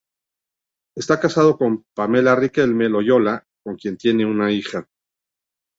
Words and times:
Está 0.97 1.19
casado 1.19 1.59
con 1.59 1.85
Pamela 1.93 2.35
Riquelme 2.35 2.89
Loyola, 2.89 3.45
con 3.63 3.75
quien 3.75 3.97
tiene 3.97 4.25
una 4.25 4.51
hija. 4.51 4.87